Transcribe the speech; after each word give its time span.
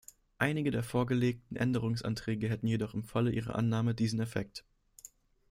Einige 0.39 0.71
der 0.71 0.81
vorgelegten 0.81 1.55
Änderungsanträge 1.57 2.49
hätten 2.49 2.65
jedoch 2.65 2.95
im 2.95 3.03
Falle 3.03 3.29
ihrer 3.31 3.53
Annahme 3.53 3.93
diesen 3.93 4.19
Effekt. 4.19 4.65